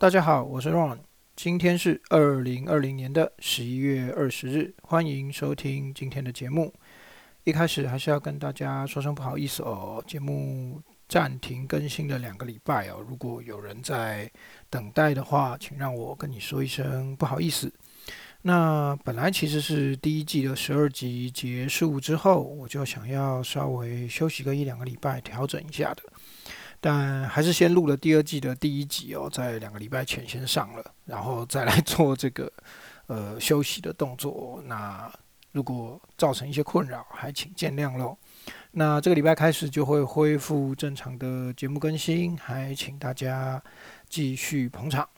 [0.00, 1.00] 大家好，我是 Ron，
[1.34, 6.72] 今天是二零二零年的十一月二十日，欢迎收听今天的节目。
[7.42, 13.04] 一开始还是要跟大家说声不好意思哦，节目暂停更新了两个礼拜哦。
[13.08, 14.30] 如果有人在
[14.70, 17.72] 等待的话，请让我跟你说一声不好意思。
[18.42, 26.02] 那本来其实是第一季的十二集结束之后，我就想要稍微休息个一两个礼拜，调整一下的。
[26.80, 32.52] 但还是先录了第二季的第一集哦，在两个礼拜前先上了，然后再来做这个
[33.06, 34.62] 呃休息的动作。
[34.66, 35.10] 那
[35.52, 38.16] 如果造成一些困扰，还请见谅喽。
[38.72, 43.60] 那这个礼拜开始就会恢复正常的节目更新，还请大家
[44.08, 45.08] 继续捧场。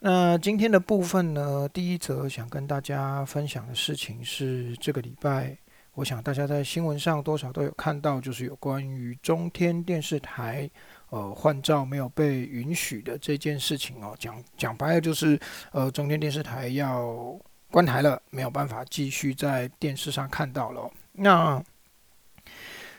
[0.00, 5.58] 那今天的部分呢，第一则想跟大家分享的事情是，这个礼拜，
[5.98, 10.70] 我想大家在新闻上多少都有看到，就是有关于中天电视台
[11.10, 14.14] 呃换照没有被允许的这件事情哦。
[14.16, 15.36] 讲讲白了就是，
[15.72, 17.36] 呃，中天电视台要
[17.72, 20.88] 关台了，没有办法继续在电视上看到了。
[21.14, 21.60] 那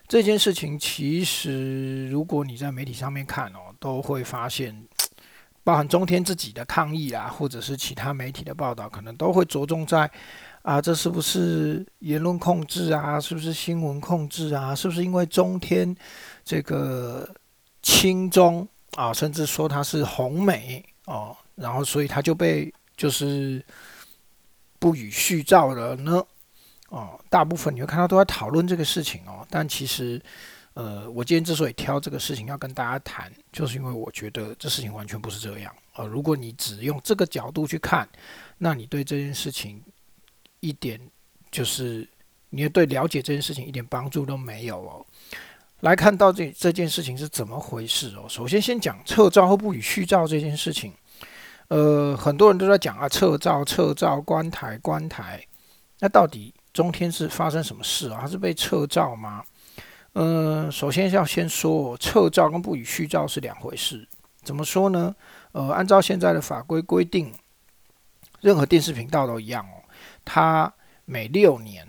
[0.06, 4.76] 这件事情其实，如果你在媒体上面看哦，都会发现。
[5.62, 10.10] 包含中天自己的抗议啊，或者是其他媒体的报道，可能都会着重在
[10.70, 13.20] 啊，这是不是言论控制啊？
[13.20, 14.76] 是不是新闻控制啊？
[14.76, 15.96] 是不是因为中天
[16.46, 17.28] 这个
[17.82, 23.66] 亲中啊，甚至说他是红媒哦，然后所以他就被就是
[24.78, 26.24] 不予续照了呢？
[26.90, 30.22] 哦，大部分你会看到都在讨论这个事情哦，但其实。
[30.76, 35.76] 呃，我今天之所以挑这个事情要跟大家谈，就是因为我觉得这事情完全不是这样。
[35.96, 38.08] 呃，如果你只用这个角度去看，
[38.58, 39.82] 那你对这件事情
[40.60, 41.00] 一点
[41.52, 42.08] 就是
[42.50, 45.06] 你对了解这件事情一点帮助都没有哦。
[45.82, 48.26] 来看到这这件事情是怎么回事哦。
[48.28, 50.94] 首先先讲撤照或不予续照这件事情。
[51.70, 55.42] 呃，很多人都在讲啊，撤照、撤照、关台、关台。
[56.00, 58.18] 那到底中天是发生什么事啊？
[58.22, 59.44] 他是被撤照吗？
[60.14, 64.08] 嗯，首先要先说撤照跟不予续照是两回事。
[64.42, 65.16] 怎么说呢？
[65.52, 67.32] 呃，按照现在的法规规定，
[68.42, 69.79] 任何电视频道都一样哦。
[70.32, 70.72] 它
[71.06, 71.88] 每六年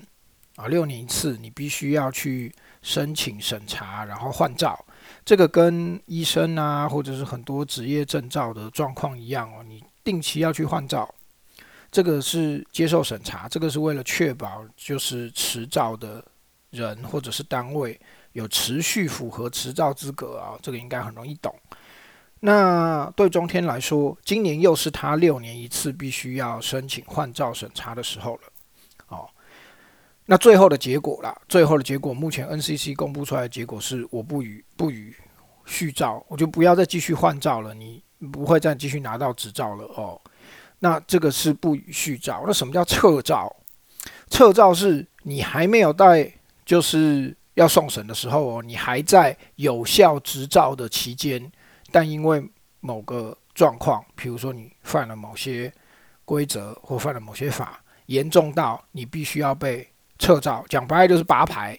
[0.57, 4.83] 啊，六年一次，你必须要去申请审查，然后换照。
[5.27, 9.63] 这个跟医生啊，或者是很多职业证照的状况一样哦。
[9.69, 11.07] 你定期要去换照，
[11.91, 16.25] 这个是接受审查，这个是为了确保就是持照的。
[16.71, 21.53] 人或者是单位有持续符合持照资格啊，这个应该很容易懂。
[22.41, 28.41] 那对中天来说，今年又是他六年一次必须要申请换照审查的时候了。
[29.09, 29.29] 哦，
[30.27, 35.15] 那最后的结果啦，最后的结果，目前 NCC 公布出来的结果是，我不予不予
[35.67, 38.03] 续照，我就不要再继续换照了，你
[38.33, 40.21] 不会再继续拿到执照了哦。
[40.79, 42.45] 那这个是不予续照。
[42.47, 43.55] 那什么叫撤照？
[44.29, 46.33] 撤照是你还没有带。
[46.63, 51.51] 就是要送审的时候哦，你还在有效执照的期间，
[51.91, 52.43] 但因为
[52.81, 55.73] 某个状况，比如说你犯了某些
[56.25, 61.79] 规则或犯了某些法，严重到你必须要被撤照，讲白了就是拔牌。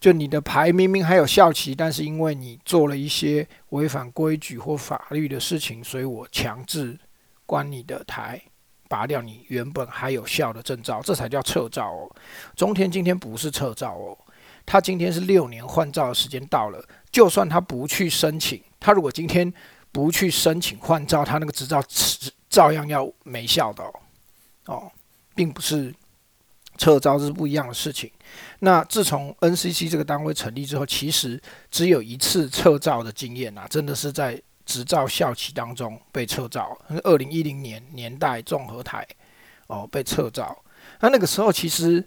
[0.00, 6.98] 就你的牌明明还有效期，但是因为你做了一些违反规矩或法律的事情，所以我强制
[7.46, 8.40] 关你的台。
[8.86, 12.16] 拔掉你原本还有效的证照，这才叫撤照哦。
[12.54, 14.16] 中天今天不是撤照哦，
[14.66, 19.50] 他今天是六年换照的时间到了，就算他不去申请，他如果今天
[19.90, 21.82] 不去申请换照，他那个执照
[22.50, 23.82] 照样要没效的
[24.66, 24.92] 哦。
[25.34, 25.92] 并不是
[26.76, 28.10] 撤照，是不一样的事情。
[28.58, 31.40] 那自从 NCC 这个单位成立之后，其实
[31.70, 34.40] 只有一次撤照的经验啊，真的是在。
[34.66, 39.06] 执照效期当中被撤照，二零一零年年代综合台
[39.66, 40.56] 哦被撤照，
[41.00, 42.02] 那那个时候其实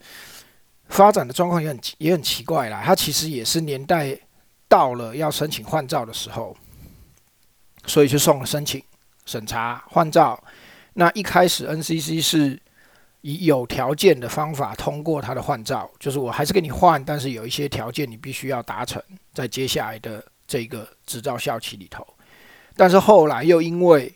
[0.90, 4.20] 发展的状况也很也很奇怪啦，它其实也是年代
[4.68, 6.58] 到了要申请换照的时候，
[7.88, 8.84] 所以就送了申请
[9.26, 10.42] 审查换照。
[10.94, 12.60] 那一开始 NCC 是
[13.22, 19.02] 以有条件的方法通过他的换照，就是我还是给你换，但是有一些条件你必须要达成，
[19.34, 22.06] 在接下来的这个执照效期里头。
[22.76, 24.14] 但是后来又因为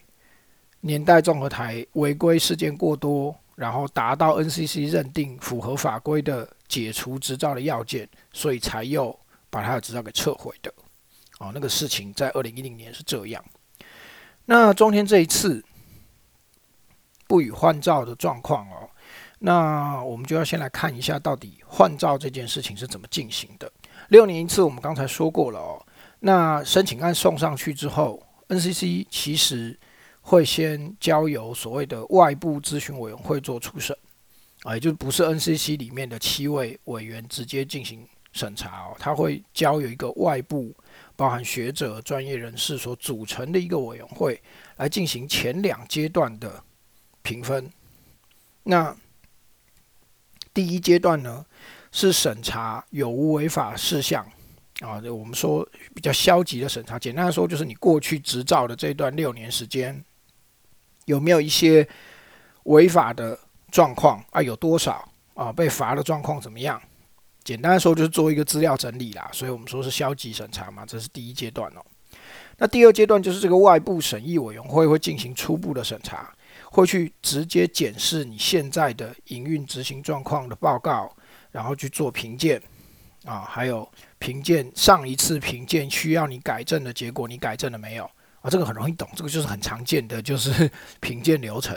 [0.81, 9.17] 年代综合台违规事件过多，然后达到 NCC 认定符合法规的解除执照的要件，所以才又
[9.49, 10.73] 把他的执照给撤回的。
[11.39, 13.43] 哦，那个事情在二零一零年是这样。
[14.45, 15.63] 那中天这一次
[17.27, 18.89] 不予换照的状况哦，
[19.39, 23.71] 那我们就要先来看一下到底换照这件事情是怎么进行的。
[24.09, 25.85] 六年一次，我们刚才说过了哦。
[26.19, 28.21] 那申请案送上去之后。
[28.49, 29.79] NCC 其实
[30.19, 33.95] 会先交由所谓的外部咨询委员会做初审，
[34.63, 40.75] 啊，也就不是 NCC 里面的七位委员直接进行审查哦，他会交由一个外部，
[41.21, 44.41] 包含学者、专业人士所组成的一个委员会
[44.77, 46.63] 来进行前两阶段的
[47.21, 47.71] 评分。
[48.63, 48.97] 那
[50.51, 51.45] 第一阶段呢，
[51.91, 54.25] 是审查有无违法事项。
[54.79, 55.63] 啊，我们说
[55.93, 60.03] 比较消极的审查，简单的说就是你过去执照的这段六年时间，
[61.05, 61.87] 有没有一些
[62.63, 63.37] 违法的
[63.69, 64.41] 状况啊？
[64.41, 65.53] 有多少啊？
[65.53, 66.81] 被罚的状况怎么样？
[67.43, 69.29] 简单的说就是做一个资料整理啦。
[69.33, 71.81] 所以我们说是消极审查嘛，这是第一阶段哦。
[72.57, 76.31] 那第二阶段就是这个外部审议委员会会进行初步的审查，
[76.65, 81.15] 会去直接检视你现在的营运执行状况的报告，
[81.51, 82.61] 然后去做评鉴
[83.25, 83.87] 啊，还有。
[84.19, 88.05] 评鉴上一次评鉴需要你改正的结果，你改正了没有
[88.41, 88.51] 啊？
[88.51, 90.69] 这个很容易懂，这个就是很常见的，就是
[91.01, 91.75] 评鉴流程。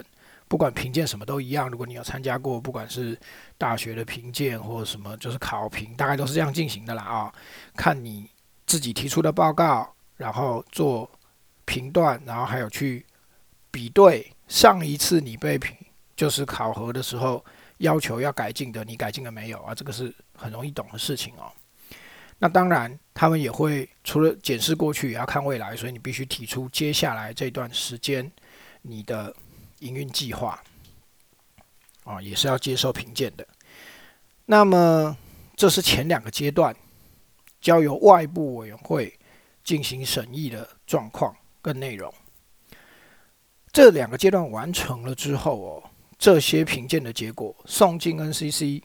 [0.55, 3.19] 不管评鉴什么都一样，如果你有参加过，不管是
[3.59, 7.35] 大学的评鉴或者什么，就是考评，大概都是这样进行的啦啊。
[7.75, 8.31] 看你
[8.65, 11.11] 自己提出的报告，然后做
[11.65, 13.05] 评断，然后还有去
[13.73, 15.77] 比对上一次你被评
[16.15, 17.45] 就是考核的时候
[17.79, 19.75] 要求要改进的，你改进了没有啊？
[19.75, 21.51] 这个是很容易懂的事情哦。
[22.39, 28.31] 那当然，他们也会除了检视过去，也要看未来，所以你必须提出接下来这段时间
[28.83, 29.35] 你的
[29.81, 30.63] 营运计划
[32.05, 33.47] 啊，也是要接受评鉴的。
[34.47, 35.17] 那么，
[35.57, 36.75] 这是前两个阶段
[37.61, 39.19] 交由外部委员会
[39.63, 42.13] 进行审议的状况跟内容。
[43.73, 48.83] 这两个阶段完成了之后哦，这些评鉴的结果送进 NCC，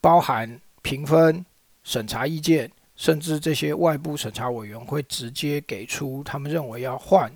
[0.00, 1.44] 包含评分。
[1.84, 7.32] 审查意见，甚至这些外部审查委员会直接给出他们认为要换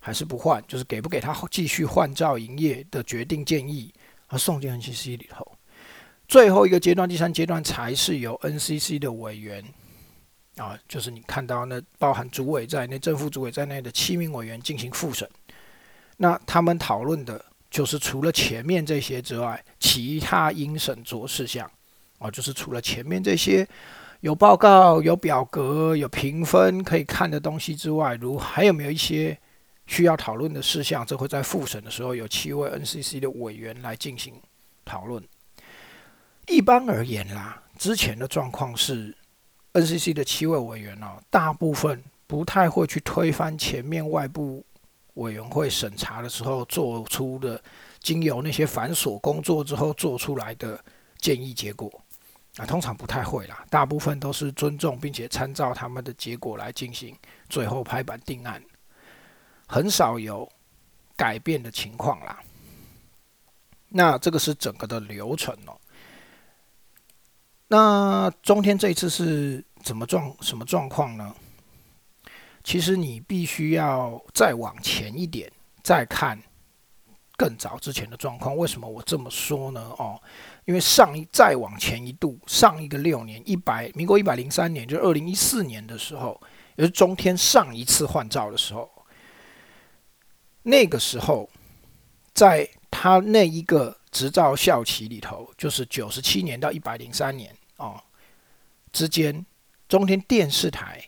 [0.00, 3.92] 还是不换，就是给不给他继续换照营业的决定建议，
[4.26, 5.46] 而送进 NCC 里头。
[6.26, 9.64] 最后一个阶段，第三阶段才是由 NCC 的委员
[10.56, 15.28] 啊，就是你看到那包含主委在内、正副主委在内的七名委员进行复审。
[16.16, 21.70] 那他们讨论的就是除了前面这些之外，其他应审酌事项。
[22.18, 23.66] 啊，就是除了前面这些
[24.20, 29.36] 有报告、有表格、有评分可以看的东西之外，如还有没有一些
[29.90, 31.04] 需要讨论的事项？
[31.04, 34.40] 这会在复审的时候有七位 NCC 的委员来进行
[34.84, 35.20] 讨论。
[36.46, 39.12] 一般而言啦，之前的状况是
[39.72, 44.64] NCC 的七位委员哦，大部分不太会去推翻前面外部
[45.14, 47.60] 委员会审查的时候做出的，
[47.98, 50.82] 经由那些繁琐工作之后做出来的
[51.18, 51.90] 建议结果。
[52.56, 57.16] 啊，通常不太会啦，大部分都是尊重并且参照他们的结果来进行
[57.48, 58.62] 最后拍板定案，
[59.70, 60.50] 很少有
[61.16, 62.42] 改变的情况啦。
[63.88, 65.78] 那这个是整个的流程哦。
[67.68, 71.32] 那中天这一次是怎么状什么状况呢？
[72.64, 75.50] 其实你必须要再往前一点
[75.84, 76.36] 再看。
[77.36, 79.80] 更早之前的状况，为什么我这么说呢？
[79.96, 80.20] 哦，
[80.66, 86.38] 因为上一再往前一度，上一个六年，一百民国一百零三年，就是二零一四年的时候，
[86.76, 88.90] 也是中天上一次换照的时候，
[90.62, 91.48] 那个时候，
[92.34, 98.02] 在他那一个执照校期里头，就是九十七年到一百零三年哦
[98.92, 99.44] 之间，
[99.88, 101.06] 中天电视台。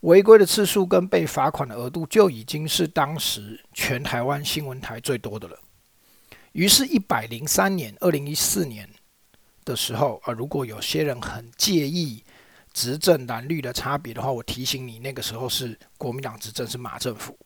[0.00, 5.58] 违规的次数跟被罚款的额度就已经是当时全台湾新闻台最多的了。
[6.52, 8.88] 于是，一百零三年、二零一四年
[9.62, 12.24] 的时候，啊，如果有些人很介意
[12.72, 17.38] 执政蓝绿的差别的话，我提醒你，那个时候是国民党执政，是马政府。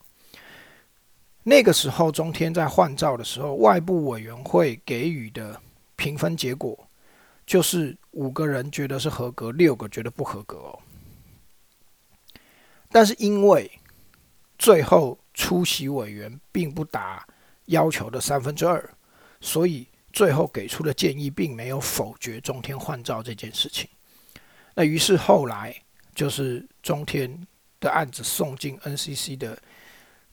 [1.46, 5.60] 那个时候，中天在换照的时候，外部委员会给予的
[5.94, 6.88] 评分结果，
[7.46, 10.78] 就是五个人觉得是合格，六个觉得不合格哦。
[12.90, 13.70] 但是因为
[14.58, 17.26] 最后出席委员并不达
[17.66, 18.82] 要求的三分之二，
[19.40, 23.86] 所以最后给出的建议并没有否决中天换照这件事情。
[24.74, 25.74] 那于是后来
[26.14, 27.46] 就是中天
[27.80, 29.58] 的案子送进 NCC 的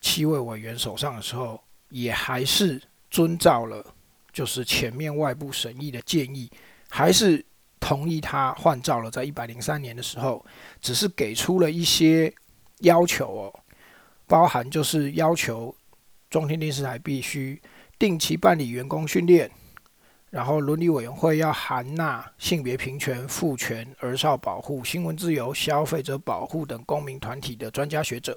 [0.01, 3.85] 七位委员手上的时候，也还是遵照了
[4.33, 6.51] 就是前面外部审议的建议，
[6.89, 7.45] 还是
[7.79, 9.09] 同意他换照了。
[9.09, 10.45] 在一百零三年的时候，
[10.81, 12.33] 只是给出了一些。
[12.81, 13.59] 要求哦，
[14.25, 15.75] 包含就是要求
[16.31, 17.61] 中天电视台必须
[17.99, 19.51] 定期办理员工训练，
[20.31, 28.35] 然后伦理委员会要含纳性别平权、父权、儿少保护、新闻自由、消费者保护等公民团体的专家学者，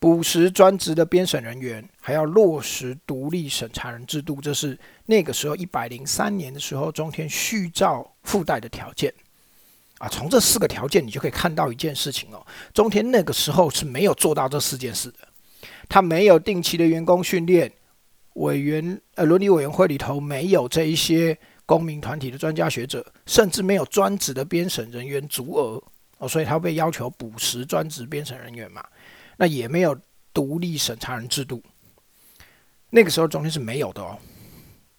[0.00, 9.12] 补实专职的编审人员，还要落实独立审查人制度，这是那个时候一百零三年的时候中天续照附带的条件。
[9.98, 12.40] 啊，从这四个条件，你就可以看到一件事情哦，
[12.72, 15.18] 中天那个时候是没有做到这四件事的，
[15.90, 17.70] 他没有定期的员工训练，
[18.36, 25.82] 委员呃伦理委员会里头没有这一些公民团体的专家学者，甚至没有专职的编审人员足额。
[26.16, 28.82] 哦，所以他被要求补实专职编审人员嘛，
[29.40, 29.98] 那也没有
[30.34, 31.62] 独立审查人制度，
[32.90, 34.18] 那个时候中间是没有的哦，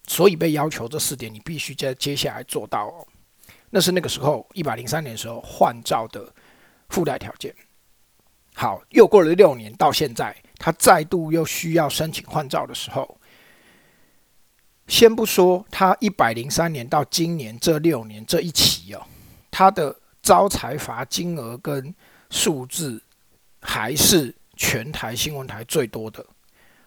[0.08, 3.06] 所以被要求这四点你必须在接下来做到哦。
[3.70, 6.34] 那是那个时候一百零三年时候换照的
[6.88, 7.54] 附带条件。
[8.52, 13.16] 好，又过了六年，到现在他再度又需要申请换照的时候，
[14.88, 19.06] 先不说他一百零三年到今年这六年这一期哦，
[19.52, 21.94] 他的招财罚金额跟
[22.28, 23.00] 数字
[23.62, 26.24] 还是全台新闻台最多的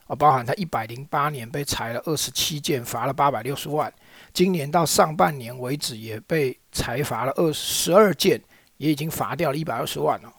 [0.07, 3.91] 啊，包含他一百零八年被裁了二十七件，罚了八百六十万。
[4.33, 8.39] 今年到上半年为止，也被裁罚了二十二件，
[8.77, 10.31] 也已经罚掉了一百二十万了。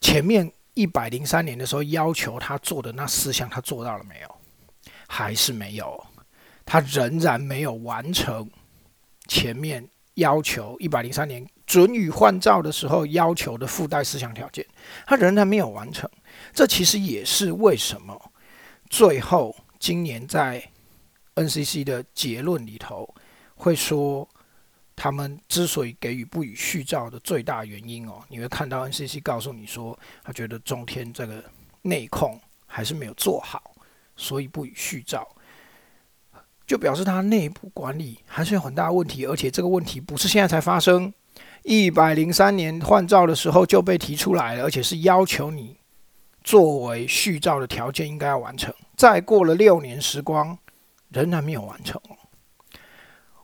[0.00, 4.36] 前面一百零三年的时候要求他做的那四项，他做到了没有？
[5.08, 6.06] 还是没有？
[6.64, 8.50] 他仍然没有完成
[9.26, 14.66] 前面要求一百零三年准予换照的时候要求的附带四项条件，
[15.06, 16.10] 他仍然没有完成。
[16.52, 18.30] 这其实也是为什么
[18.90, 20.62] 最后今年在。
[21.38, 23.06] NCC 的结论里头
[23.56, 24.26] 会说，
[24.96, 31.44] 他们之所以给予不予续照的最大原因哦，你会看到 NCC 告诉你说，他觉得中天这个
[31.82, 33.74] 内控还是没有做好，
[34.16, 35.28] 所以不予续照，
[36.66, 41.12] 就表示他内部管理还是有很大问题，而且这个问题不是现在才发生，
[41.62, 45.76] 一百零三年换照的时候就被提出来了，而且是要求你
[46.44, 50.58] 作为续照的条件应该要完成，再过了六年时光。
[51.10, 51.98] 仍然没有完成。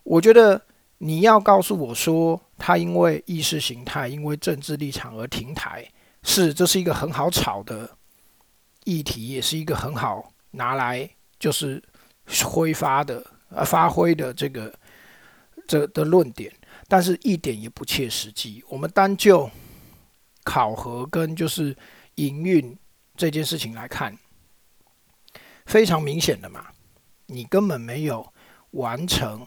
[0.02, 0.60] 我觉得
[0.98, 5.88] 你要告诉我说，他因为意识形态、因为政治立场而停台，
[6.24, 7.88] 是这是一个很好炒的
[8.82, 11.80] 议题，也是一个很好拿来就是
[12.46, 14.72] 挥发的、呃发挥的这个
[15.66, 16.52] 这的论点，
[16.88, 18.62] 但是一点也不切实际。
[18.68, 19.50] 我们单就
[20.44, 21.76] 考核跟就是
[22.16, 22.76] 营运
[23.16, 24.16] 这件事情来看，
[25.66, 26.66] 非常明显的嘛。
[27.26, 28.32] 你根本没有
[28.72, 29.46] 完成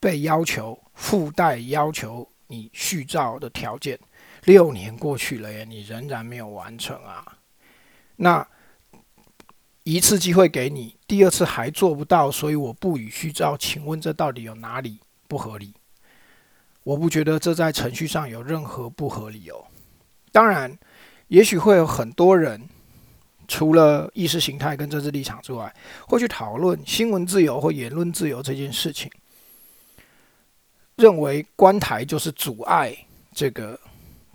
[0.00, 3.98] 被要求附带要求你续照的条件，
[4.44, 7.36] 六年过去了耶，你仍然没有完成啊？
[8.16, 8.46] 那
[9.82, 13.56] 一次机会给你，第二次还做不到，所以我不予续照。
[13.56, 15.74] 请问这到底有哪里不合理？
[16.82, 19.64] 我不觉得这在程序上有任何不合理哦。
[20.32, 20.78] 当然，
[21.28, 22.68] 也许会有很多人。
[23.52, 25.74] 除了意识形态跟政治立场之外，
[26.06, 29.10] 会去讨论新闻自由或言论自由这件事情，
[30.94, 32.96] 认为关台就是阻碍
[33.34, 33.76] 这个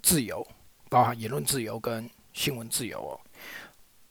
[0.03, 0.45] 自由，
[0.89, 3.15] 包含言论自由跟新闻自由哦，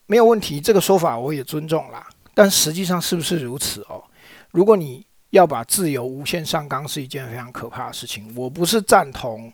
[0.06, 2.06] 没有问题，这个说法我也尊重啦。
[2.34, 4.02] 但实际上是不是如此哦？
[4.50, 8.32] 如果你要把自由无限上纲，是一件非常可怕的事情。
[8.36, 9.52] 我不是赞同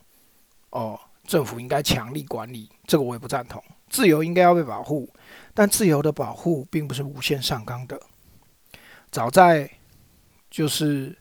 [0.70, 3.62] 哦，政府应该强力管理，这个我也不赞同。
[3.88, 5.08] 自由应该要被保护。
[5.52, 8.00] 但自由的保护并不是无限上纲的。
[9.10, 9.68] 早在
[10.48, 11.16] 就是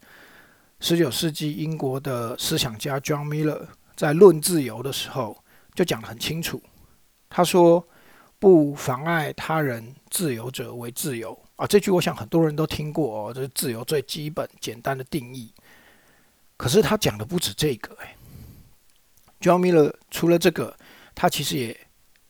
[0.79, 5.35] 十九世纪，英国的思想家 John Miller 在论自由的时候
[5.73, 6.61] 就讲得很清楚。
[7.27, 7.85] 他说
[8.39, 15.53] ：“不妨碍他人自由者为自由。”啊，这句我想很多人都听过哦，这是自由最基本简单的定义。
[16.57, 18.15] 可是他讲的不止这个，哎
[19.41, 20.75] ，John Miller 除了这个，
[21.13, 21.77] 他其实也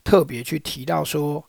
[0.03, 1.45] 特别去提到说。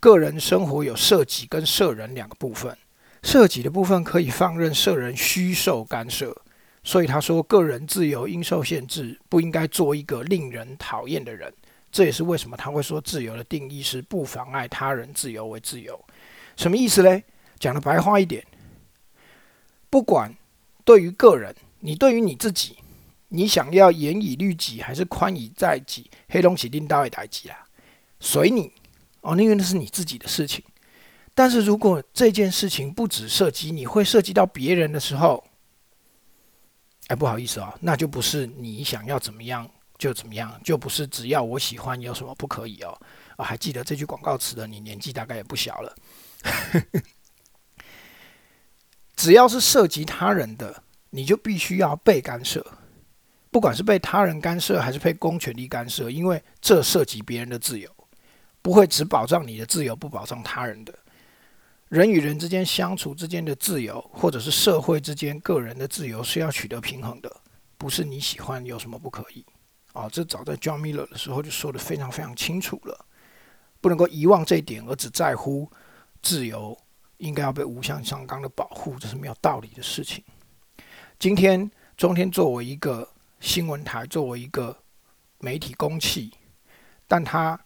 [0.00, 2.78] 个人生活有涉及跟涉人两个部分，
[3.24, 6.40] 涉及的部分可以放任涉人虚受干涉，
[6.84, 11.52] 所以他说个人自由应受限制，不应该做一个令人讨厌的人。
[11.90, 15.98] 这也是为什么他会说自由的定义是不妨碍他人自由为自由。
[16.56, 17.24] 什么意思嘞？
[17.58, 18.44] 讲的白话一点，
[19.90, 20.32] 不管
[20.84, 22.76] 对于个人，你对于你自己，
[23.28, 27.66] 你想要严以律己还是宽以待己，黑龙起定到一待己啦，
[28.20, 28.72] 随你。
[29.20, 30.64] 哦，因为那是你自己的事情，
[31.34, 35.44] 但是如果这件事情不只涉及你会涉及到别人的时候，
[37.08, 39.68] 哎，不好意思啊，那就不是你想要怎么样
[39.98, 42.98] 就怎么样，就不是只要我喜欢有什么不可以哦。
[43.36, 45.94] 啊，还记得这句广告词的，你年纪大概也不小了。
[49.16, 52.64] 只要是涉及他人的，你就必须要被干涉，
[53.50, 57.90] 不管是被他人干涉还是被公权力干涉，因为这涉及别人的自由，
[58.62, 60.96] 不会只保障你的自由，不保障他人的。
[61.88, 67.34] 人与人之间相处之间的自由，或者是社会之间个人的自由，是要取得平衡的，
[67.76, 69.44] 不是你喜欢有什么不可以。
[69.98, 73.04] 啊，这早在 John Miller 的时候就说的非常非常清楚了，
[73.80, 75.68] 不能够遗忘这一点，而只在乎
[76.22, 76.78] 自由
[77.16, 80.22] 应该要被无限上纲的保护，这是没有道理的事情。
[81.18, 83.08] 今天中天作为一个
[83.40, 84.76] 新闻台，作为一个
[85.38, 86.32] 媒体公器，
[87.08, 87.58] 但他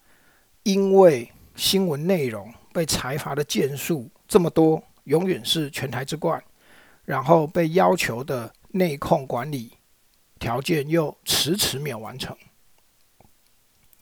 [0.63, 6.43] 因为新闻内容被裁罚的件数这么多，永远是全台之冠，
[7.05, 9.73] 然后被要求的内控管理。
[10.43, 12.37] 条件又迟迟没有完成，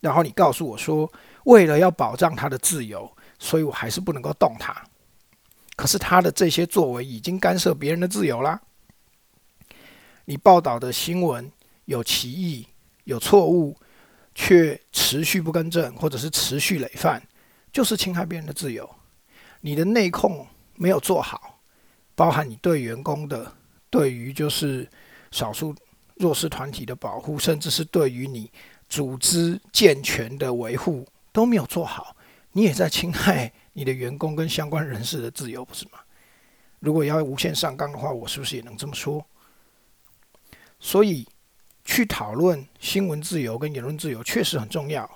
[0.01, 1.13] 然后你告诉我说，
[1.45, 4.75] 为了要保障他的自由，所以我还是不能够动他。
[5.77, 8.59] 可是他的这些作为已经干涉别人的自由啦。
[10.25, 11.53] 你报道的新闻
[11.85, 12.67] 有歧义、
[13.05, 13.77] 有错误，
[14.35, 17.23] 却持续不更正，或者是持续累犯，
[17.71, 18.89] 就是侵害别人的自由。
[19.61, 21.61] 你的内控没有做好，
[22.15, 23.53] 包含你对员工的，
[23.91, 24.89] 对于就是
[25.31, 25.77] 少数。
[26.21, 28.53] 弱势团体的保护，甚至是对于你
[28.91, 32.15] 组织健全的维护都没有做好，
[32.53, 35.93] 你也在侵害你的员工跟相关人士的自由，不是吗？
[36.79, 39.25] 如果要无限上纲的话，我是不是也能这么说？
[40.79, 41.27] 所以，
[41.85, 45.09] 去讨论新闻自由跟言论自由确实很重要，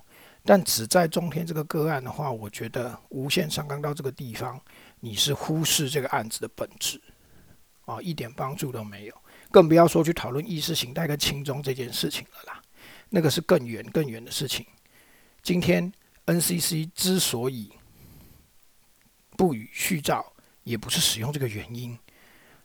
[0.42, 4.58] 但只在中天这个个案的话，我觉得无限上纲到这个地方，
[5.00, 7.00] 你是忽视这个案子的本质，
[7.84, 9.14] 啊，一点帮助都没有。
[9.54, 12.60] 更不要说去讨论意识形态跟轻中这件事情了啦，
[13.10, 14.66] 那个是更远更远的事情。
[15.44, 15.92] 今天
[16.26, 17.70] NCC 之所以
[19.36, 20.32] 不予续照，
[20.64, 21.96] 也不是使用这个原因，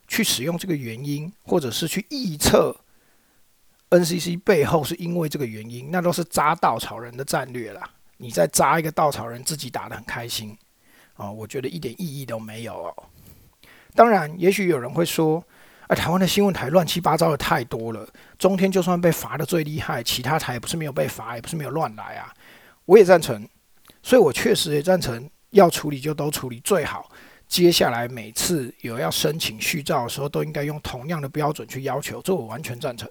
[0.08, 2.76] 去使用这个原因，或者是去臆测
[3.92, 7.88] NCC 背后是因为这个原因，那都是扎稻草人的战略啦。
[8.18, 10.58] 你再扎一个稻草人，自己打得很开心
[11.14, 13.04] 啊，我觉得一点意义都没有哦。
[13.94, 15.46] 当然，也许有人会说。
[15.90, 22.32] 而台湾的新闻台乱七八糟的太多了，中天就算被罚的最厉害，其他台也不是没有被罚，也不是没有乱来啊。
[22.86, 23.50] 我也赞成，
[24.04, 27.10] 所以我确实也赞成要处理就都处理最好。
[27.48, 33.10] 接下来每次有要申请续照的时候，都应该用同样的标准去要求，这我完全赞成，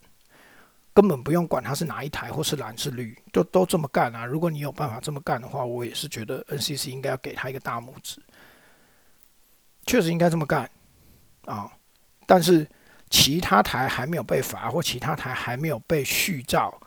[0.95, 4.25] 根本不用管他是哪一台或是蓝是绿，都都这么干啊。
[4.25, 8.23] 如果你有办法这么干的话，我也是觉得 NCC 应该要给他一个大拇指，
[9.85, 10.71] 确实应该这么干
[11.45, 11.69] 啊。
[12.29, 12.69] 但是
[13.09, 16.79] 其他台还没有被罚，或其他台还没有被续照，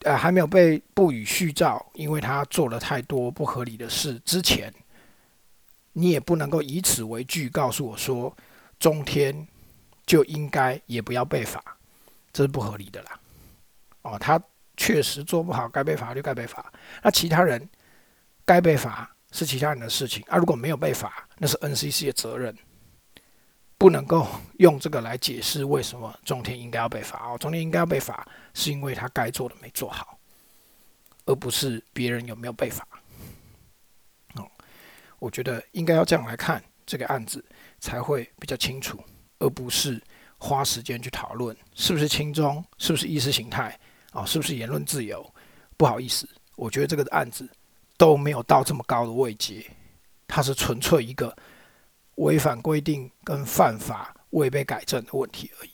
[0.00, 4.18] 呃，还没有被不予续照，因为他做了太多不合理的事。
[4.24, 4.74] 之前
[5.92, 8.36] 你也不能够以此为据，告诉我说
[8.80, 9.46] 中天
[10.04, 11.62] 就应该也不要被罚，
[12.32, 13.20] 这是不合理的啦。
[14.02, 14.40] 哦，他
[14.76, 16.72] 确实做不好，该被罚就该被罚。
[17.04, 17.68] 那其他人
[18.44, 22.52] 该被罚是其他人的事情，啊，如果没有被罚，那是 NCC 的责任。
[23.78, 24.26] 不能够
[24.58, 30.18] 用这个来解释为什么中天应该要被罚哦，中天应该要被罚，是因为他该做的没做好，
[31.26, 32.84] 而不是别人有没有被罚。
[34.34, 34.50] 哦，
[35.20, 37.42] 我觉得应该要这样来看这个案子
[37.78, 39.00] 才会比较清楚，
[39.38, 40.02] 而不是
[40.38, 43.78] 花时间去讨论是不是轻中，是不是意识形态，
[44.10, 45.24] 啊，是不是言论自由。
[45.76, 47.48] 不好意思，我觉得这个案子
[47.96, 49.64] 都没有到这么高的位阶，
[50.26, 51.32] 它是纯粹一个。
[52.18, 55.70] 违反规定跟犯法未被改正的问题而已。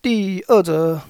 [0.00, 1.00] 第二则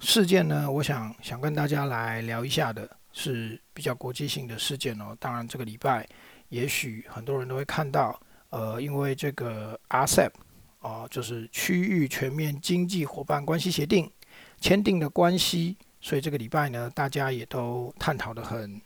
[0.00, 5.16] 事件呢，我想想跟大家来聊一下的，是比较国际性的事件哦。
[5.20, 6.08] 当然，这个礼拜
[6.48, 10.32] 也许很多人都会看到，呃，因为这个 RCEP
[10.80, 14.10] 哦，就是区域全面经济伙伴关系协定
[14.60, 15.76] 签订的关系。
[16.02, 18.78] 所以这个礼拜呢，大家也都探讨的很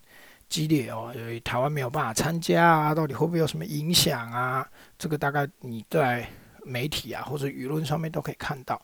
[0.48, 4.64] 激烈哦，因为台湾没有办法参加啊，到底会不会有什么影响啊？
[4.98, 6.28] 这个大概你在
[6.62, 8.80] 媒体啊或者舆论上面都可以看到。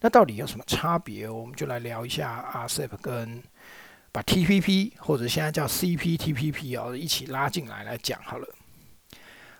[0.00, 1.28] 那到底有什么差别？
[1.28, 3.42] 我们就来聊一下 RCEP 跟
[4.10, 8.48] 把 TPP 或者现在叫 CPTPP 哦一起拉进来来讲好了。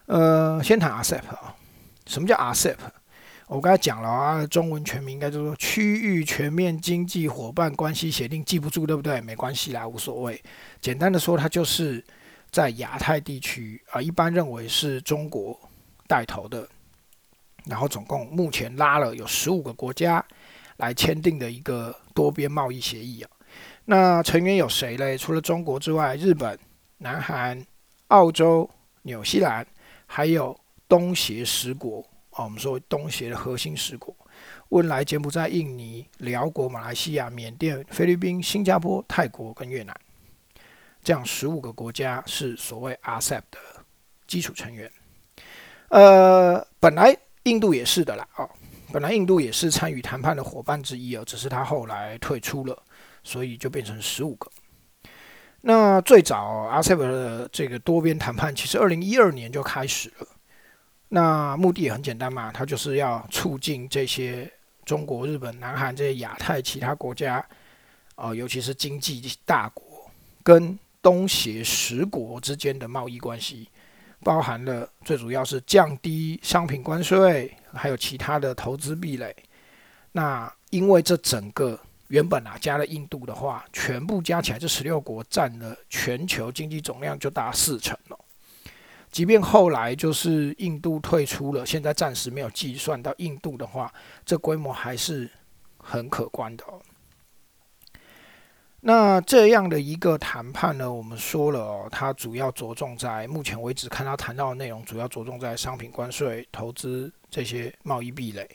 [0.06, 1.54] 呃，先谈 RCEP 啊，
[2.06, 2.76] 什么叫 RCEP？
[3.48, 9.20] 我刚才讲了啊，中文全名应该叫做《区域全面经济伙伴关系协定》，记不住对不对？
[9.20, 10.42] 没关系啦，无所谓。
[10.80, 12.04] 简单的说，它就是
[12.50, 15.56] 在亚太地区啊，一般认为是中国
[16.08, 16.68] 带头的，
[17.66, 20.24] 然后总共目前拉了有十五个国家
[20.78, 23.30] 来签订的一个多边贸易协议啊。
[23.84, 25.16] 那成员有谁嘞？
[25.16, 26.58] 除了中国之外，日本、
[26.98, 27.64] 南韩、
[28.08, 28.68] 澳洲、
[29.02, 29.64] 纽西兰，
[30.04, 32.04] 还有东协十国
[32.36, 34.14] 啊，我们说东协的核心十国：
[34.68, 39.98] 汶莱、柬埔寨、印尼、辽国、马来西亚、缅甸、菲律宾、新加坡、泰国跟越南，
[41.02, 43.58] 这样十五个国家是所谓 RCEP 的
[44.26, 44.90] 基础成员。
[45.88, 48.46] 呃，本来印度也是的啦，哦，
[48.92, 52.82] 本来印度也是参与谈判的伙伴之一哦，只是他后来退出了，
[53.24, 54.50] 所以就变成十五个。
[55.62, 60.26] 那最早 RCEP 的这个多边谈判，其实二零一二年就开始了。
[61.16, 64.52] 那目的也很简单嘛，它就是要促进这些
[64.84, 67.42] 中国、日本、南韩这些亚太其他国家，
[68.16, 70.10] 啊，尤其是经济大国
[70.42, 73.66] 跟东协十国之间的贸易关系，
[74.20, 79.34] 包含了最主要是降低商品关税，还有其他的投资壁垒。
[80.12, 81.80] 那因为这整个。
[82.08, 88.16] 原本啊，加了印度的话，全部加起来，这十六国占了全球经济总量就达四成了。
[89.16, 93.90] 即便后来就是印度退出了，现在暂时没有计算到印度的话，
[94.26, 95.26] 这规模还是
[95.78, 96.78] 很可观的哦。
[98.80, 108.46] 那这样的一个谈判呢，我们说了哦，它主要着重在目前为止看到谈到的内容，主要着重在商品关税、投资这些贸易壁垒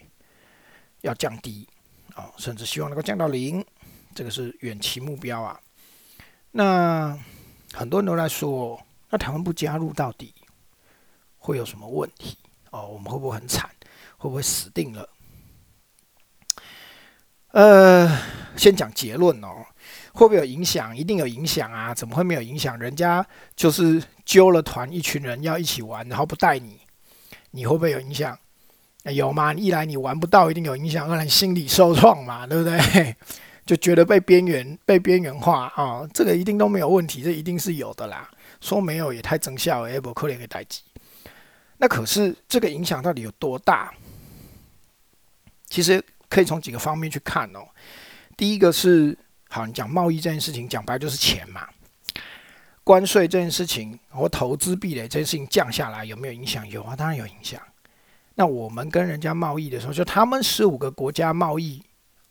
[1.01, 1.67] 要降低。
[2.13, 3.65] 啊，甚至希望能够降到零，
[4.13, 5.59] 这个是远期目标啊。
[6.51, 7.17] 那
[7.73, 10.31] 很多人都在说，那台湾不加入到底
[11.41, 12.37] 会有什么问题？
[12.69, 13.69] 哦，我们会不会很惨？
[14.17, 15.09] 会不会死定了？
[17.51, 18.17] 呃，
[18.55, 19.65] 先讲结论哦，
[20.13, 20.95] 会不会有影响？
[20.95, 21.93] 一定有影响啊！
[21.93, 22.77] 怎么会没有影响？
[22.79, 23.25] 人家
[23.55, 26.79] 就是揪了团一群人要一起玩，然后不带你，
[27.49, 28.37] 你会不会有影响？
[29.03, 29.53] 有吗？
[29.53, 33.15] 一来你玩不到，一定有影响；二来心理受创嘛，对不对？
[33.65, 38.29] 就觉得被边缘、被边缘化啊，这个一定都没有问题，这一定是有的啦。
[38.61, 40.81] 说没有也太真笑了，不可怜的代际。
[41.81, 43.91] 那可是这个影响到底有多大？
[45.65, 47.67] 其实可以从几个方面去看哦。
[48.37, 49.17] 第一个是，
[49.49, 51.67] 好，你讲贸易这件事情，讲白就是钱嘛。
[52.83, 56.69] 关税这件事情或投资壁垒这件事情降下来，有没有影响？
[56.69, 57.59] 有啊，当然有影响。
[58.35, 61.83] 那我们跟人家贸易的时候，就他们十五个国家贸易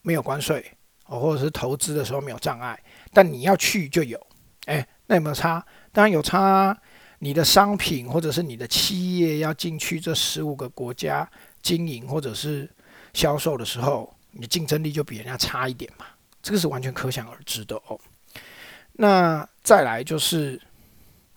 [0.03, 0.65] 没有关税
[1.07, 2.81] 哦，或者是投资的时候没有障碍，
[3.13, 4.25] 但你要去就有，
[4.67, 5.67] 哎，那有没有差？
[5.91, 6.81] 当然有差。
[7.21, 11.31] 你的商品或者是你的企业要进去这十五个国家
[11.63, 12.69] 经营或者是
[13.15, 16.07] 销售的时候，你的竞争力就比人家差一点嘛，
[16.43, 18.01] 这个是完全可想而知的哦。
[18.95, 20.61] 那再来就是，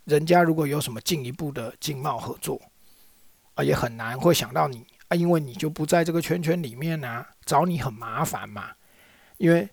[0.05, 2.59] 人家如果有什么进一步的经贸合作。
[3.55, 8.71] 啊，也很难会想到你啊，因为你就不在这个圈圈里面呢，找你很麻烦嘛。
[9.37, 9.69] 因为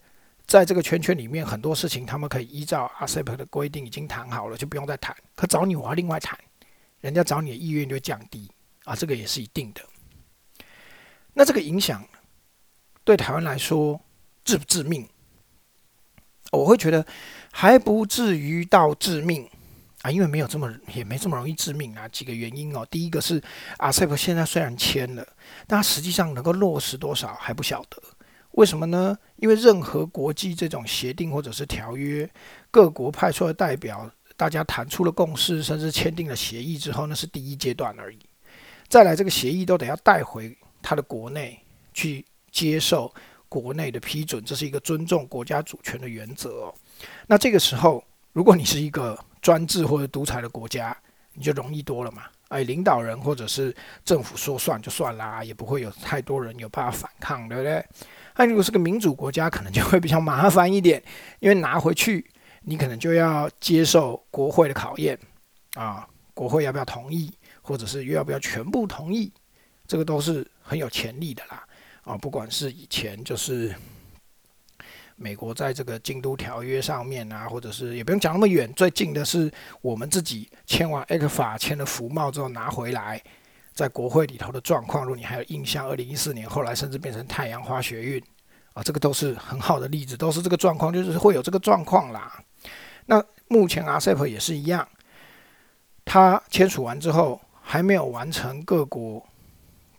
[0.50, 5.16] 在这个圈圈里面，很多事情他们可以依照 ASEP 的规定已经谈好了，就不用再谈。
[5.36, 6.36] 可找你我要另外谈，
[7.00, 8.50] 人家找你的意愿就降低
[8.82, 9.80] 啊，这个也是一定的。
[11.34, 12.04] 那这个影响
[13.04, 14.00] 对台湾来说
[14.42, 15.08] 致不致命？
[16.50, 17.06] 我会觉得
[17.52, 19.48] 还不至于到致命。
[20.02, 22.84] 啊，因为没有这么也没这么容易致命啊，几个原因哦。
[22.90, 23.40] 第一个是
[23.76, 25.24] 阿塞普现在虽然签了，
[25.68, 28.02] 但实际上能够落实多少还不晓得。
[28.52, 29.16] 为什么呢？
[29.36, 32.28] 因为任何国际这种协定或者是条约，
[32.70, 38.18] 各国派出的代表，大家谈出了共识，甚至签订了协议之后，那是第一阶段而已。
[38.88, 41.58] 再来，这个协议都得要带回他的国内
[41.94, 43.12] 去接受
[43.48, 46.72] 国内的批准，这是一个尊重国家主权的原则。
[47.26, 50.96] 那这个时候，如果你是一个专制或者独裁的国家，
[51.34, 52.24] 你就容易多了嘛？
[52.48, 57.84] 哎，领导人或者是政府说算就算啦，也不会有太多人有办法反抗，对不对？
[58.36, 61.02] 那如果是个民主国家，可能就会比较麻烦一点，
[61.38, 62.24] 因为拿回去
[62.62, 65.18] 你可能就要接受国会的考验
[65.74, 69.32] 啊，国会要不要同意，或者是要不要全部同意，
[69.86, 71.64] 这个都是很有潜力的啦。
[72.02, 73.74] 啊，不管是以前就是。
[75.22, 83.22] 美国在这个京都条约上面啊，或者是也不用讲那么远，最近的是我们自己签完 A 克法，签了服贸之后拿回来，
[83.80, 88.22] 在国会里头的状况，如果你还有印象，二零一四年后来甚至变成太阳花学运
[88.74, 92.38] 啊，这个都是很好的例子，都是这个状况，就是会有这个状况啦。
[93.06, 94.86] 那目前 RCEP 也是一样，
[96.04, 99.24] 它签署完之后还没有完成各国。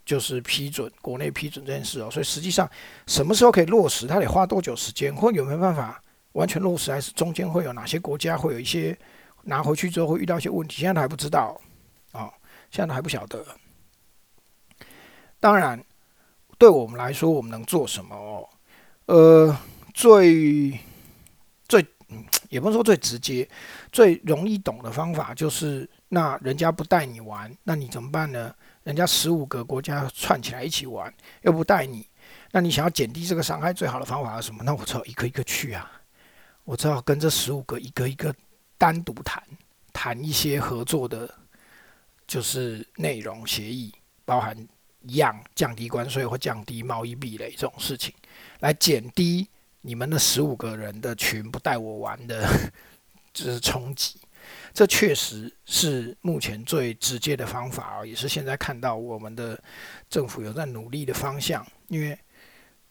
[0.04, 2.70] 就是批准国内批准这件事哦，所以实际上
[3.06, 6.02] 什么时候可以落实，它得花多久时间，或有没有办法
[6.34, 8.98] 完全落实，还是中间会有哪些国家会有一些
[9.44, 11.56] 拿回去之后会遇到一些问题，现在还不知道
[12.12, 12.30] 啊，
[12.72, 13.46] 现在还不晓得。
[15.42, 15.84] 当然，
[16.58, 18.48] 对我们来说，我们能做什么哦？
[19.08, 19.58] 呃，
[19.94, 20.80] 最
[21.68, 21.86] 最
[22.50, 23.50] 也不能说最直接、
[23.92, 28.54] 最容易懂的方法，就是那人家不带你玩，那你怎么办呢？
[28.84, 32.08] 人家十五个国家串起来一起玩，又不带你，
[32.52, 34.64] 那你想要减低这个伤害，最好的方法是什么？
[34.64, 35.92] 那我只好一个一个去啊，
[36.64, 38.34] 我只好跟这十五个一个一个
[38.78, 39.44] 单独谈，
[39.92, 41.28] 谈一些合作的，
[42.28, 44.56] 就是内容协议，包含
[45.02, 48.14] 一样降低关税或降低贸易壁垒这种事情，
[48.60, 49.48] 来减低
[49.82, 52.48] 你们的十五个人的群不带我玩的，
[53.34, 54.20] 就是冲击。
[54.74, 59.62] 这确实是目前最直接的方法啊，也是现在看到我们的
[60.10, 61.66] 政府有在努力的方向。
[61.88, 62.18] 因为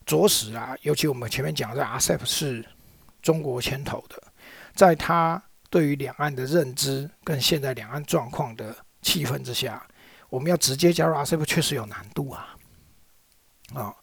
[0.06, 2.64] 着实啊，尤其我们前面讲的 RCEP 是
[3.20, 4.22] 中国牵头的，
[4.74, 9.84] 在他对于两岸的认知跟现在两岸状况的气氛之下，
[10.30, 12.56] 我们要直接加入 RCEP 确实有难度啊。
[13.74, 13.94] 啊，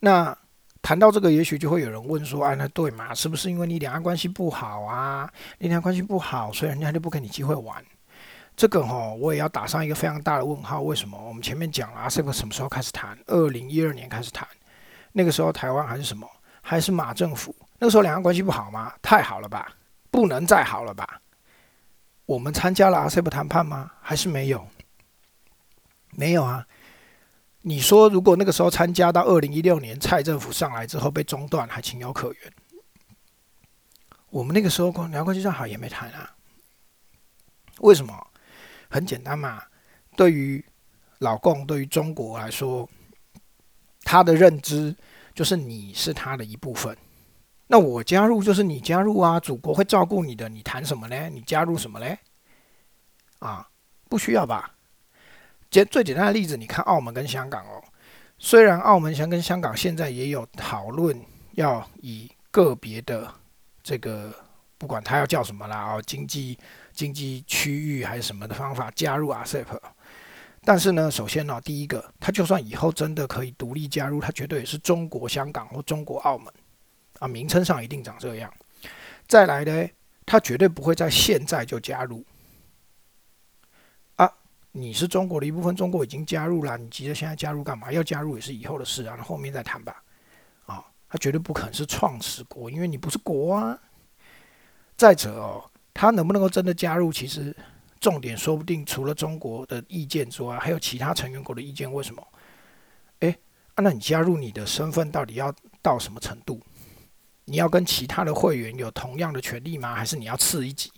[0.00, 0.38] 那。
[0.80, 3.12] 谈到这个，也许就会有人问说：“哎，那对嘛？
[3.12, 5.30] 是不是因为你两岸关系不好啊？
[5.58, 7.84] 你两岸关系不好，所以人家就不给你机会玩？”
[8.56, 10.80] 这个哈，我也要打上一个非常大的问号。
[10.80, 11.18] 为什么？
[11.26, 13.18] 我们前面讲了，这个什么时候开始谈？
[13.26, 14.48] 二零一二年开始谈，
[15.12, 16.26] 那个时候台湾还是什么？
[16.62, 17.54] 还是马政府？
[17.78, 18.94] 那个时候两岸关系不好吗？
[19.02, 19.70] 太好了吧？
[20.10, 21.20] 不能再好了吧？
[22.24, 23.90] 我们参加了 RCEP 谈判吗？
[24.00, 24.66] 还是没有？
[26.10, 26.66] 没有啊。
[27.62, 32.52] 你说，如果那个时候参加到二零一六年蔡政府上来之后被中断，还情有可原。
[34.30, 36.34] 我们那个时候光两关系上好也没谈啊。
[37.80, 38.26] 为什么？
[38.88, 39.62] 很简单嘛。
[40.16, 40.64] 对于
[41.18, 42.88] 老共，对于中国来说，
[44.02, 44.96] 他的认知
[45.34, 46.96] 就是你是他的一部分。
[47.66, 50.48] 那我加入就是你加入啊，祖国会照顾你的。
[50.48, 51.28] 你谈什么呢？
[51.28, 52.18] 你加入什么嘞？
[53.40, 53.68] 啊，
[54.08, 54.77] 不需要吧？
[55.70, 57.82] 简最简单的例子，你看澳门跟香港哦。
[58.38, 61.20] 虽然澳门、香跟香港现在也有讨论，
[61.52, 63.28] 要以个别的
[63.82, 64.32] 这个
[64.78, 66.56] 不管它要叫什么啦哦，经济
[66.92, 69.78] 经济区域还是什么的方法加入 RCEP，
[70.64, 76.52] 但是呢，首先呢，第一个，它就算以后真的可以独立加入，它绝对也是中国香港或中国澳门
[77.18, 78.52] 啊，名称上一定长这样。
[79.26, 79.88] 再来呢，
[80.24, 82.24] 它绝对不会在现在就加入。
[84.72, 87.90] 你是中国的一部分，中国已经加入了，你急着现在加入干嘛？
[87.90, 90.02] 要加入也是以后的事啊，后面再谈吧。
[90.66, 93.78] 啊，他绝对不可能是创始国，因为你不是国啊。
[94.96, 97.54] 再者哦，他能不能够真的加入，其实
[97.98, 101.92] 重点说不定除了中国的意见之外，还有其他成员国的意见。
[101.92, 102.26] 为什么？
[103.20, 103.36] 哎，
[103.76, 106.60] 那你加入你的身份到底要到什么程度？
[107.44, 109.94] 你要跟其他的会员有同样的权利吗？
[109.94, 110.92] 还是你要次一级？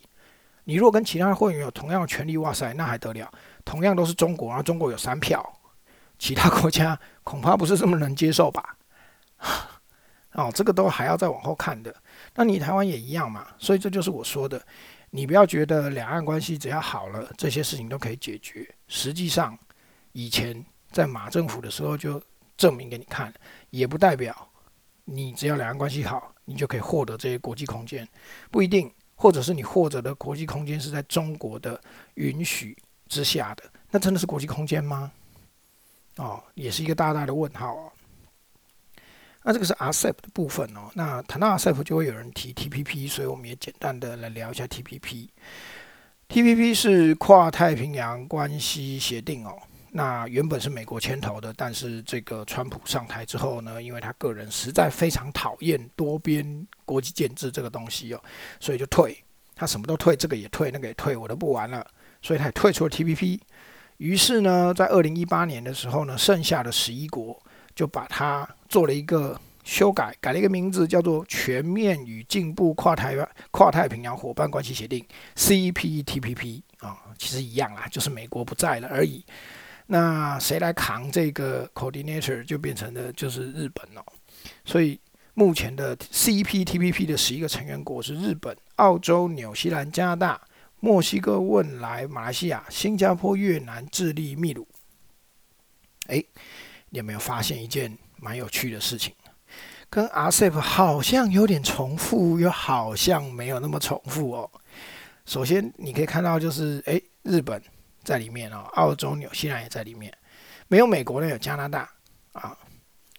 [0.64, 3.30] 你如果跟其他的会员有同样的权利，哇塞，那还得了？
[3.64, 5.44] 同样都是中国，然后中国有三票，
[6.18, 8.76] 其他国家 恐怕不是这么能接受吧？
[10.32, 11.94] 哦，这个都还要再往后看的。
[12.34, 13.46] 那你台湾也一样嘛？
[13.58, 14.64] 所以这就是我说的，
[15.10, 18.68] 你不要觉得两岸关系只要好了，这些事情都可以解决。
[18.86, 19.58] 实际上，
[20.12, 22.22] 以前在马政府的时候就
[22.56, 23.32] 证明给你看，
[23.70, 24.48] 也不代表
[25.04, 28.08] 你只要两岸关系好，你就可以获得这些国际空间，
[28.50, 28.92] 不一定。
[29.22, 31.78] 或者是你获得的国际空间是在中国的
[32.14, 32.74] 允许。
[33.10, 35.12] 之下的那真的是国际空间吗？
[36.16, 37.92] 哦，也是一个大大的问号哦。
[39.42, 40.90] 那这个是 RCEP 的部分哦。
[40.94, 45.28] 那谈到 RCEP 就会有人提 TPP，所以我们也简单的来聊一下 TPP。
[46.28, 49.58] TPP 是跨太平洋关系协定哦。
[49.90, 58.22] 那原本是美国牵头的，但是这个川普上台之后呢，因为他个人实在非常讨厌多边国际建制这个东西哦，
[58.60, 59.16] 所以就退，
[59.56, 61.84] 他什么都退，这个也退，那个也退，我都不玩了。
[62.22, 63.40] 所以他也退出了 TPP，
[63.96, 67.40] 于是呢，在二零一八年的时候呢，剩下的十一国
[67.74, 75.04] 就把它做了一个修改，改了一个名字，叫做《全面与进步跨台湾跨太平洋伙伴关系协定》
[75.72, 79.24] （CPTPP） 啊，其实一样啦，就是美国不在了而已。
[79.86, 84.04] 那谁来扛这个 coordinator 就变成了就是日本了。
[84.64, 84.98] 所以
[85.34, 90.40] 目前的 CPTPP 的十一个成员国是日本、澳洲、纽西兰、加拿大。
[90.80, 94.66] 墨西哥、汶莱、马来西亚、新加坡、越南、智利、秘鲁。
[96.06, 96.24] 哎，
[96.88, 99.12] 你有没有发现一件蛮有趣的事情？
[99.90, 104.50] 跟 RCEP 好像有点重复，又好像没有那么重复哦。
[105.26, 107.62] 首先，你可以看到就是，哎，日本
[108.02, 110.10] 在里面哦，澳洲、纽西兰也在里面，
[110.66, 111.88] 没有美国呢，有加拿大
[112.32, 112.56] 啊。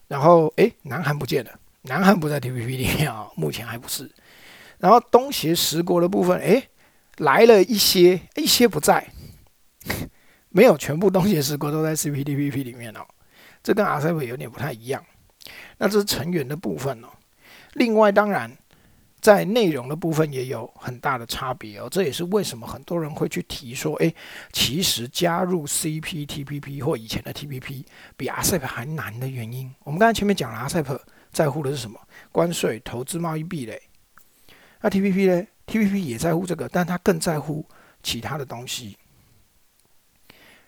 [0.07, 1.51] 然后，哎，南韩不见了，
[1.83, 4.09] 南韩不在 TPP 里面啊，目前还不是。
[4.79, 6.67] 然后，东协十国的部分，哎。
[7.17, 9.11] 来了一些，一些不在，
[10.49, 13.05] 没有全部东协十国都在 CPTPP 里面哦，
[13.61, 15.03] 这跟 RCEP 有点不太一样。
[15.77, 17.07] 那这是成员的部分哦。
[17.73, 18.55] 另外，当然
[19.19, 21.87] 在内容的部分也有很大的差别哦。
[21.89, 24.13] 这也是为什么很多人会去提说，诶，
[24.51, 27.83] 其实加入 CPTPP 或以前的 TPP
[28.17, 29.73] 比 RCEP 还难的原因。
[29.83, 30.99] 我们刚才前面讲了，RCEP
[31.31, 31.99] 在乎的是什么？
[32.31, 33.81] 关税、投资、贸易壁垒。
[34.81, 37.65] 那 TPP 呢？TPP 也在乎这个，但它更在乎
[38.03, 38.97] 其他的东西。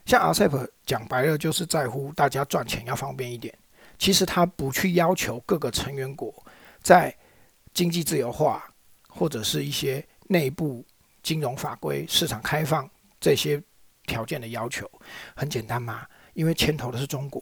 [0.06, 3.54] 像 RCEP 讲白了，就是在乎大家赚钱要方便一点。
[4.00, 6.34] 其实他不去要求各个成员国
[6.82, 7.14] 在
[7.74, 8.64] 经济自由化
[9.08, 10.86] 或者是一些内部
[11.22, 12.90] 金融法规、市场开放
[13.20, 13.62] 这些
[14.06, 14.90] 条件的要求，
[15.36, 17.42] 很简单嘛，因为牵头的是中国。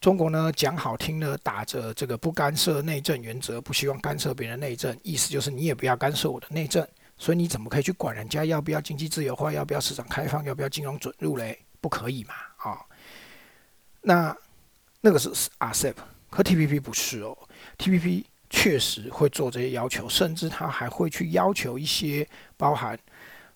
[0.00, 6.86] 中国呢讲好听的，打着这个不干涉内政原则，不希望干涉别人内政，意思就是你也不要干涉我的内政。
[7.20, 11.58] 所以你怎么可以去管人家要不要经济自由化，要不要市场开放，要不要金融准入嘞？
[11.80, 12.78] 不可以嘛，啊？
[14.00, 14.36] 那
[15.00, 15.94] 那个是 RCEP，
[16.30, 17.36] 可 TPP 不是哦。
[17.76, 22.24] TPP 确实会做这些要求，甚至他还会去要求一些
[22.56, 22.96] 包含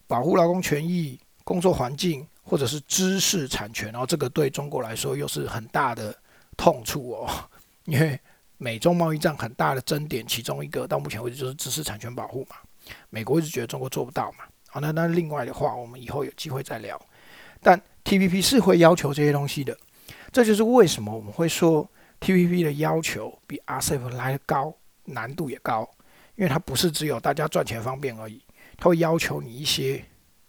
[0.09, 3.93] 保护劳工权益、工作环境或者是知识产权。
[3.93, 6.13] 然后这个对中国来说又是很大的
[6.63, 7.29] 痛处哦，
[7.87, 8.17] 因为
[8.57, 12.55] 美中贸易战很大的争点，其中一个到目前为止就是知识产权保护嘛。
[13.11, 17.01] 美国一直觉得中国做不到嘛，好，那那另外的话，我们以后有机会再聊。
[17.61, 19.77] 但 TPP 是会要求这些东西的，
[20.31, 21.85] 这就是为什么我们会说
[22.21, 24.73] TPP 的要求比 RCEP 来的高，
[25.07, 25.89] 难度也高，
[26.37, 28.41] 因为它不是只有大家赚钱方便而已，
[28.77, 30.05] 它会要求你一些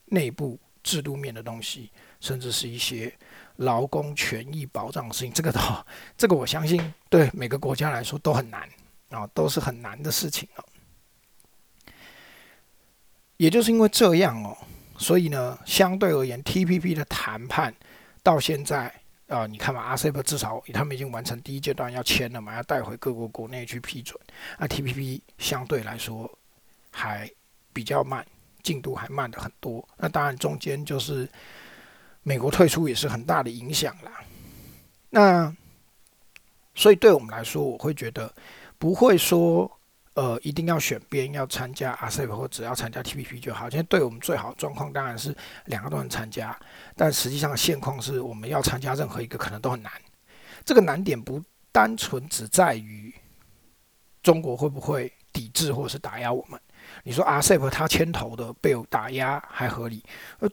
[0.05, 3.11] 内部制度面的东西，甚至是一些
[3.57, 5.31] 劳工权益保障的事情。
[5.33, 5.85] 这个的，
[6.17, 8.67] 这个我相信对每个国家来说都很难
[9.09, 10.63] 啊，都是很难的事情啊。
[13.37, 14.55] 也就是因为这样哦，
[14.97, 17.73] 所以呢，相对而言，TPP 的谈判
[18.21, 18.93] 到现在
[19.27, 24.17] 啊，你看嘛，RCEP 至少他们已经完成第一阶段要签了嘛，要带回各国国内去批准。
[24.59, 26.29] 那 TPP 相对来说
[26.91, 27.29] 还
[27.73, 28.25] 比较慢，
[28.61, 29.85] 进度还慢的很多。
[29.97, 31.27] 那当然中间就是
[32.23, 34.11] 美国退出也是很大的影响啦。
[35.09, 35.55] 那
[36.73, 38.33] 所以对我们来说，我会觉得
[38.77, 39.69] 不会说。
[40.15, 43.67] 呃，一定要选边，要参加 RCEP 或只要参加 TPP 就好。
[43.67, 46.55] 现在对我们最好的状况当然是两个都能参加，
[46.95, 49.91] 但实际上现况是我们要参加任何一个可能都很难。
[50.63, 53.11] 这个难点不单纯只在于
[54.21, 56.61] 中国会不会抵制或者是打压我们。
[57.01, 60.03] 你说 RCEP 他牵头的被打压还合理，
[60.37, 60.47] 而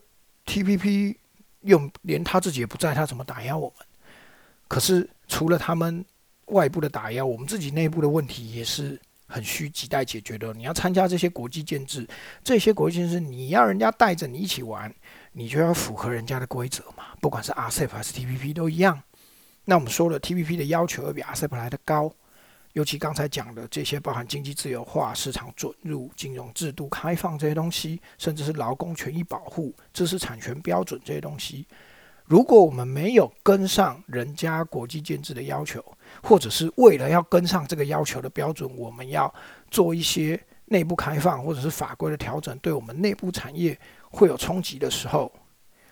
[0.46, 1.16] TPP
[1.62, 3.86] 又连他自己也不在，他怎么打压我们？
[4.68, 6.04] 可是除了他们
[6.46, 9.00] 外部的打压，我们自己内部的问题也是。
[9.32, 10.52] 很需亟待解决的。
[10.54, 12.04] 你要参加这些国际建制，
[12.42, 14.92] 这些国际建制，你要人家带着你一起玩，
[15.30, 17.04] 你就要符合人家的规则嘛。
[17.20, 19.00] 不管是 RCEP 还是 TPP 都一样。
[19.66, 22.12] 那我们说了，TPP 的要求要比 RCEP 来的高，
[22.72, 31.66] 尤其刚才讲的这些，包含经济自由化、市场准入、金融制度开放这些东西，甚至是劳工权益保护、知识产权标准这些东西。
[32.26, 35.84] 如果我们没有跟上人家国际建制的要求，
[36.22, 39.34] 或者是为了要跟上这个要求的标准，我们要
[39.68, 43.76] 做一些内部开放或者是法规的调整，对我们内部产业
[44.10, 45.32] 会有冲击的时候，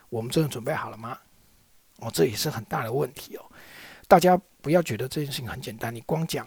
[0.09, 1.19] 我们真的准备好了吗？
[1.99, 3.45] 哦，这也是很大的问题哦。
[4.07, 6.47] 大家不要觉得这件事情很简单，你光讲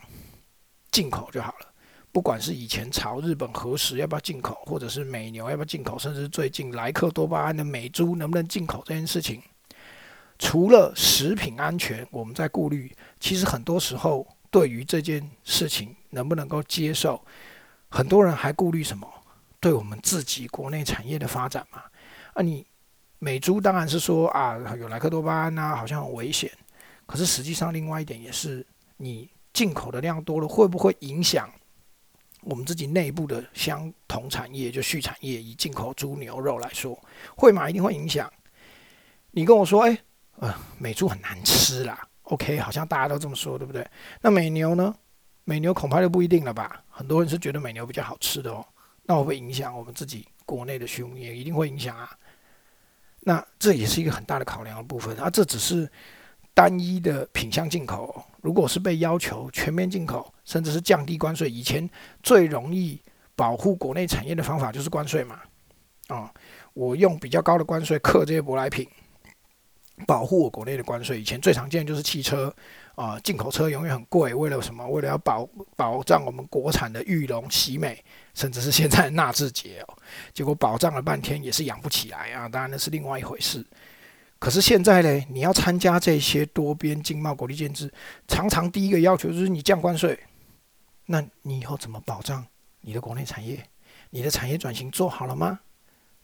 [0.92, 1.68] 进口就好了。
[2.12, 9.42] 不管是以前朝日本核实要不要进口，或者是美牛要不要进口，甚至最近莱克多巴胺的美猪能不能进口这件事情。
[10.38, 12.94] 除了食品安全，我们在顾虑。
[13.20, 17.24] 其实很多时候，对于这件事情能不能够接受，
[17.90, 19.08] 很多人还顾虑什么？
[19.60, 21.84] 对我们自己国内产业的发展嘛？
[22.34, 22.66] 啊，你
[23.20, 26.52] 美猪当然是说啊，有莱克多巴胺呐，好像很危险。
[27.06, 28.66] 可是实际上，另外一点也是，
[28.98, 31.52] 你进口的量多了，会不会影响
[32.42, 35.42] 我们自己内部的相同产业，就畜产业？
[35.42, 36.98] 以进口猪牛肉来说，
[37.36, 37.70] 会吗？
[37.70, 38.32] 一定会影响。
[39.32, 39.98] 你跟我说，哎。
[40.38, 42.08] 呃，美猪很难吃啦。
[42.24, 43.88] OK，好像大家都这么说，对不对？
[44.22, 44.96] 那美牛呢？
[45.44, 46.84] 美牛恐怕就不一定了吧。
[46.90, 48.66] 很多人是觉得美牛比较好吃的哦。
[49.04, 52.10] 那会不会影响我们自己国内的畜牧业一定会影响啊。
[53.20, 55.30] 那这也是一个很大的考量的部分啊。
[55.30, 55.88] 这只是
[56.54, 58.24] 单一的品相进口。
[58.42, 61.90] 如果是被要求全面进口，甚至是降低关税，以前
[62.24, 63.00] 最容易
[63.36, 65.40] 保护国内产业的方法就是关税嘛。
[66.08, 66.34] 啊，
[66.74, 68.88] 我用比较高的关税克这些舶来品。
[70.08, 72.52] 保护我国内的关税，以前最常见就是汽车
[72.96, 74.88] 啊，进口车永远很贵，为了什么？
[74.88, 79.96] 为了要保保障我们国产的玉龙、喜美，甚至是现在纳智捷哦。
[80.34, 83.64] 结果保障了半天也是养不起来啊，当然那是另外一回事。
[84.42, 87.94] 可是现在呢，你要参加这些多边经贸国际建制，
[88.28, 90.20] 常常第一个要求就是你降关税，
[91.06, 92.44] 那你以后怎么保障
[92.82, 93.64] 你的国内产业，
[94.10, 95.60] 你的产业转型做好了吗？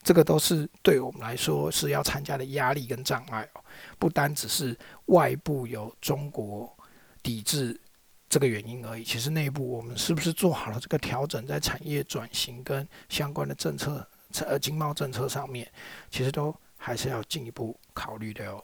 [0.02, 3.62] 这个都是对我们来说是要参加的压力跟障碍哦，
[4.00, 6.76] 不单只是外部有中国
[7.22, 7.80] 抵制
[8.28, 14.08] 这个原因而已，其实内部我们是不是做好了这个调整，在产业转型跟相关的政策、
[14.44, 15.72] 呃经贸政策上面，
[16.10, 18.64] 其实都还是要进一步考虑的哦。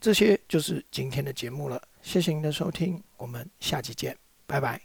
[0.00, 4.16] 这些就是今天的节目了谢谢您的收听我们下期见
[4.46, 4.80] 拜拜。